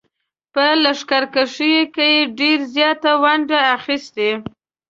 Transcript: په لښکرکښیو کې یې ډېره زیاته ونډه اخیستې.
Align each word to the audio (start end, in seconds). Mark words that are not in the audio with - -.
په 0.53 0.65
لښکرکښیو 0.83 1.83
کې 1.95 2.05
یې 2.15 2.21
ډېره 2.37 2.65
زیاته 2.75 3.11
ونډه 3.23 3.59
اخیستې. 3.77 4.29